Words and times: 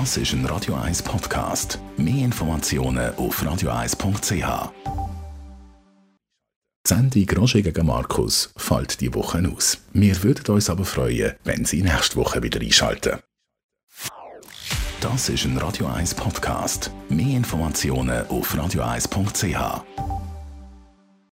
Das 0.00 0.16
ist 0.16 0.32
ein 0.32 0.44
Radio 0.46 0.74
1 0.74 1.04
Podcast. 1.04 1.78
Mehr 1.96 2.24
Informationen 2.24 3.14
auf 3.14 3.40
radio1.ch. 3.40 4.72
Die 6.84 6.88
Sendung 6.88 7.38
Roger 7.38 7.62
gegen 7.62 7.86
Markus 7.86 8.52
fällt 8.56 9.00
die 9.00 9.14
Woche 9.14 9.48
aus. 9.54 9.78
Wir 9.92 10.20
würden 10.24 10.52
uns 10.52 10.68
aber 10.68 10.84
freuen, 10.84 11.34
wenn 11.44 11.64
Sie 11.64 11.80
nächste 11.80 12.16
Woche 12.16 12.42
wieder 12.42 12.60
einschalten. 12.60 13.20
Das 15.00 15.28
ist 15.28 15.44
ein 15.44 15.58
Radio 15.58 15.86
1 15.86 16.14
Podcast. 16.14 16.90
Mehr 17.08 17.36
Informationen 17.36 18.26
auf 18.26 18.52
radio1.ch. 18.52 20.13